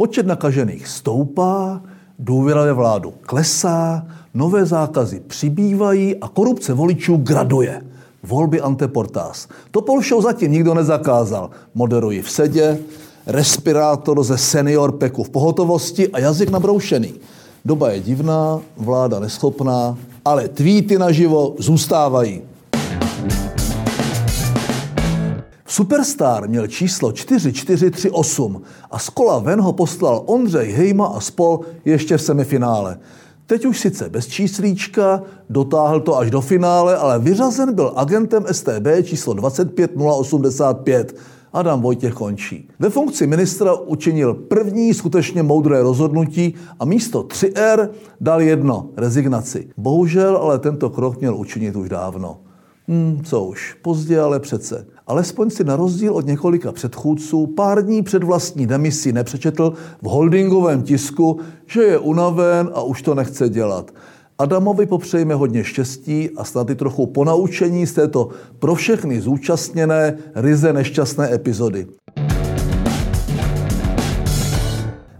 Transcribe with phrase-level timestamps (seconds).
[0.00, 1.82] Počet nakažených stoupá,
[2.18, 7.82] důvěra ve vládu klesá, nové zákazy přibývají a korupce voličů graduje.
[8.22, 9.48] Volby anteportás.
[9.70, 11.50] Topol show zatím nikdo nezakázal.
[11.74, 12.78] Moderuji v sedě,
[13.26, 17.14] respirátor ze senior peku v pohotovosti a jazyk nabroušený.
[17.64, 22.42] Doba je divná, vláda neschopná, ale tweety naživo zůstávají.
[25.70, 32.16] Superstar měl číslo 4438 a z kola ven ho poslal Ondřej Hejma a spol ještě
[32.16, 32.98] v semifinále.
[33.46, 38.86] Teď už sice bez číslíčka, dotáhl to až do finále, ale vyřazen byl agentem STB
[39.04, 41.16] číslo 25085.
[41.52, 42.68] Adam Vojtěch končí.
[42.78, 47.88] Ve funkci ministra učinil první skutečně moudré rozhodnutí a místo 3R
[48.20, 49.68] dal jedno, rezignaci.
[49.76, 52.47] Bohužel ale tento krok měl učinit už dávno.
[52.88, 54.86] Hmm, co už, pozdě, ale přece.
[55.06, 59.72] Alespoň si na rozdíl od několika předchůdců pár dní před vlastní demisi nepřečetl
[60.02, 63.90] v holdingovém tisku, že je unaven a už to nechce dělat.
[64.38, 68.28] Adamovi popřejme hodně štěstí a snad i trochu ponaučení z této
[68.58, 71.86] pro všechny zúčastněné ryze nešťastné epizody.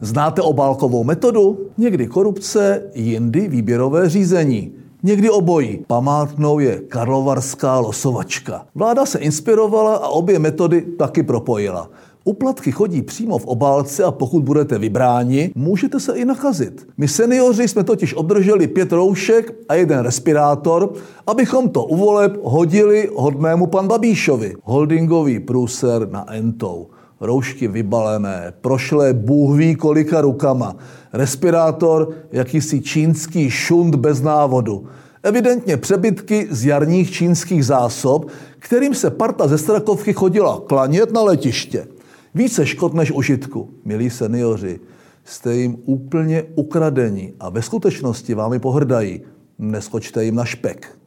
[0.00, 1.58] Znáte obálkovou metodu?
[1.78, 4.77] Někdy korupce, jindy výběrové řízení.
[5.02, 5.84] Někdy obojí.
[5.86, 8.66] Památnou je karlovarská losovačka.
[8.74, 11.90] Vláda se inspirovala a obě metody taky propojila.
[12.24, 16.88] Uplatky chodí přímo v obálce a pokud budete vybráni, můžete se i nakazit.
[16.96, 20.92] My seniori jsme totiž obdrželi pět roušek a jeden respirátor,
[21.26, 24.54] abychom to u voleb hodili hodnému pan Babíšovi.
[24.62, 26.86] Holdingový průser na entou.
[27.20, 30.76] Roušky vybalené, prošlé Bůh ví kolika rukama.
[31.12, 34.86] Respirátor, jakýsi čínský šunt bez návodu.
[35.22, 41.86] Evidentně přebytky z jarních čínských zásob, kterým se parta ze Strakovky chodila klanět na letiště.
[42.34, 44.80] Více škod než užitku, milí seniori.
[45.24, 49.20] Jste jim úplně ukradení a ve skutečnosti vámi pohrdají.
[49.58, 50.97] Neskočte jim na špek.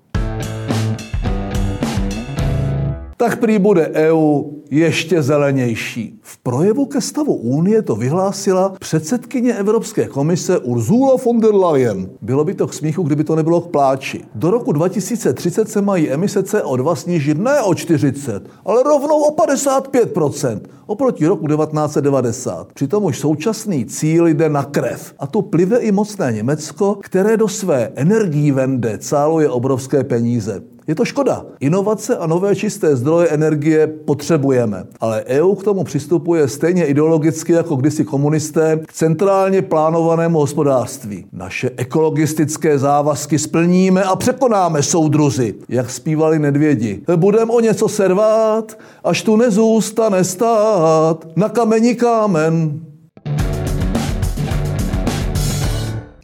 [3.21, 6.19] Tak prý bude EU ještě zelenější.
[6.21, 12.09] V projevu ke stavu Unie to vyhlásila předsedkyně Evropské komise Ursula von der Leyen.
[12.21, 14.21] Bylo by to k smíchu, kdyby to nebylo k pláči.
[14.35, 20.59] Do roku 2030 se mají emise CO2 snížit ne o 40, ale rovnou o 55%
[20.85, 22.73] oproti roku 1990.
[22.73, 25.13] Přitom už současný cíl jde na krev.
[25.19, 30.61] A tu plive i mocné Německo, které do své energií vende cáluje obrovské peníze.
[30.87, 31.45] Je to škoda.
[31.59, 34.83] Inovace a nové čisté zdroje energie potřebujeme.
[34.99, 41.25] Ale EU k tomu přistupuje stejně ideologicky jako kdysi komunisté k centrálně plánovanému hospodářství.
[41.33, 47.01] Naše ekologistické závazky splníme a překonáme soudruzy, jak zpívali nedvědi.
[47.15, 52.81] Budem o něco servát, až tu nezůstane stát na kameni kámen.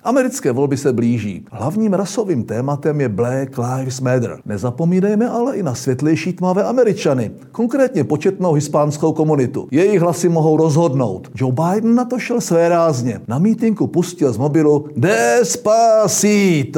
[0.08, 1.46] Americké volby se blíží.
[1.52, 4.40] Hlavním rasovým tématem je Black Lives Matter.
[4.46, 9.68] Nezapomínejme ale i na světlejší tmavé Američany, konkrétně početnou hispánskou komunitu.
[9.72, 11.28] Jejich hlasy mohou rozhodnout.
[11.36, 13.22] Joe Biden na to šel své rázně.
[13.28, 16.78] Na mítinku pustil z mobilu Despacito.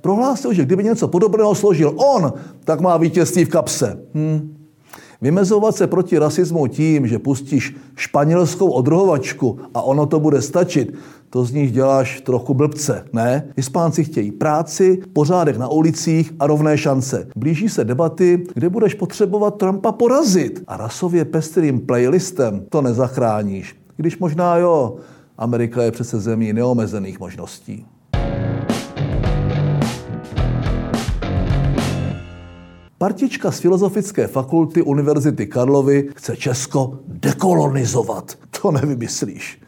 [0.00, 2.32] Prohlásil, že kdyby něco podobného složil on,
[2.64, 3.98] tak má vítězství v kapse.
[4.14, 4.57] Hm.
[5.20, 10.94] Vymezovat se proti rasismu tím, že pustíš španělskou odrohovačku a ono to bude stačit,
[11.30, 13.52] to z nich děláš trochu blbce, ne?
[13.56, 17.28] Hispánci chtějí práci, pořádek na ulicích a rovné šance.
[17.36, 20.62] Blíží se debaty, kde budeš potřebovat Trumpa porazit.
[20.66, 23.76] A rasově pestrým playlistem to nezachráníš.
[23.96, 24.96] Když možná jo,
[25.38, 27.86] Amerika je přece zemí neomezených možností.
[32.98, 38.38] Partička z Filozofické fakulty Univerzity Karlovy chce Česko dekolonizovat.
[38.62, 39.60] To nevymyslíš.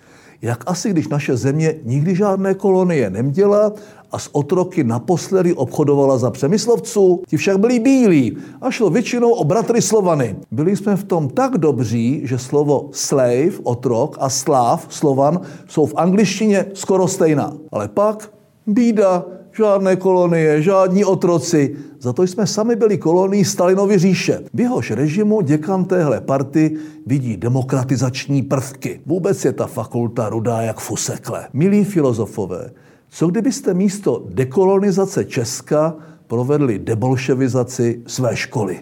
[0.42, 3.72] Jak asi, když naše země nikdy žádné kolonie neměla
[4.12, 9.44] a s otroky naposledy obchodovala za přemyslovců, ti však byli bílí a šlo většinou o
[9.44, 10.36] bratry Slovany.
[10.50, 15.94] Byli jsme v tom tak dobří, že slovo slave, otrok a sláv, slovan, jsou v
[15.96, 17.56] angličtině skoro stejná.
[17.72, 18.32] Ale pak
[18.66, 21.76] bída, žádné kolonie, žádní otroci.
[22.00, 24.40] Za to jsme sami byli kolonií Stalinovy říše.
[24.54, 26.76] V jehož režimu děkan téhle party
[27.06, 29.00] vidí demokratizační prvky.
[29.06, 31.48] Vůbec je ta fakulta rudá jak fusekle.
[31.52, 32.70] Milí filozofové,
[33.10, 35.94] co kdybyste místo dekolonizace Česka
[36.26, 38.78] provedli debolševizaci své školy?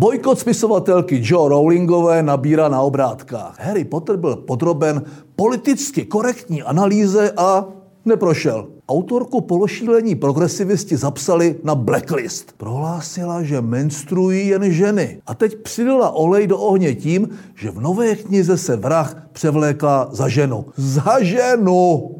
[0.00, 3.60] Bojkot spisovatelky Joe Rowlingové nabírá na obrátkách.
[3.60, 5.02] Harry Potter byl podroben
[5.36, 7.68] politicky korektní analýze a
[8.04, 8.66] Neprošel.
[8.88, 12.52] Autorku pološílení progresivisti zapsali na blacklist.
[12.56, 15.20] Prohlásila, že menstruují jen ženy.
[15.26, 20.28] A teď přidala olej do ohně tím, že v nové knize se vrah převlékla za
[20.28, 20.64] ženu.
[20.76, 22.10] Za ženu!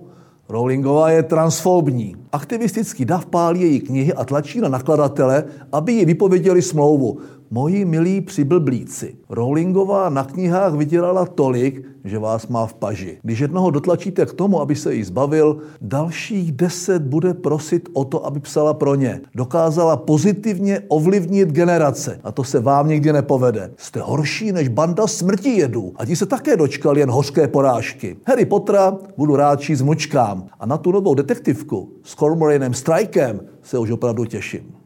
[0.48, 2.16] Rowlingová je transfobní.
[2.32, 7.18] Aktivistický dav pálí její knihy a tlačí na nakladatele, aby ji vypověděli smlouvu.
[7.52, 13.18] Moji milí přiblblíci, Rowlingová na knihách vydělala tolik, že vás má v paži.
[13.22, 18.26] Když jednoho dotlačíte k tomu, aby se jí zbavil, dalších deset bude prosit o to,
[18.26, 19.20] aby psala pro ně.
[19.34, 22.20] Dokázala pozitivně ovlivnit generace.
[22.24, 23.70] A to se vám nikdy nepovede.
[23.76, 25.92] Jste horší než banda smrti jedů.
[25.96, 28.16] A ti se také dočkali jen hořké porážky.
[28.26, 30.46] Harry Pottera budu rád číst mučkám.
[30.60, 34.79] A na tu novou detektivku s Cormoranem Strikem se už opravdu těším.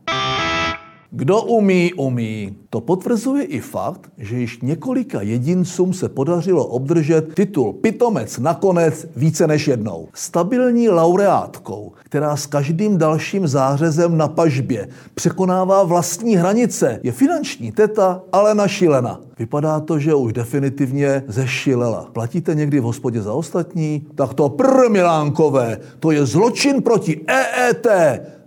[1.16, 2.56] Kdo umí, umí.
[2.70, 9.46] To potvrzuje i fakt, že již několika jedincům se podařilo obdržet titul pitomec nakonec více
[9.46, 10.08] než jednou.
[10.14, 18.22] Stabilní laureátkou, která s každým dalším zářezem na pažbě překonává vlastní hranice, je finanční teta
[18.32, 19.20] Alena Šilena.
[19.38, 22.10] Vypadá to, že už definitivně zešilela.
[22.12, 24.06] Platíte někdy v hospodě za ostatní?
[24.14, 27.86] Tak to prr, Milánkové, to je zločin proti EET.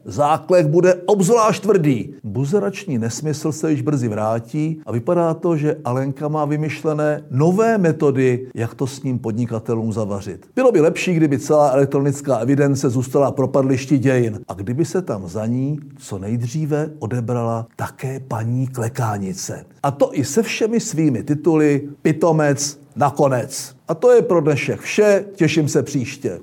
[0.10, 2.14] Záklek bude obzvlášť tvrdý.
[2.24, 8.48] Buzerační nesmysl se již brzy vrátí a vypadá to, že Alenka má vymyšlené nové metody,
[8.56, 10.50] jak to s ním podnikatelům zavařit.
[10.56, 15.46] Bylo by lepší, kdyby celá elektronická evidence zůstala propadlišti dějin a kdyby se tam za
[15.46, 19.66] ní co nejdříve odebrala také paní Klekánice.
[19.84, 23.76] A to i se všemi svými tituly Pitomec nakonec.
[23.88, 26.40] A to je pro dnešek vše, těším se příště.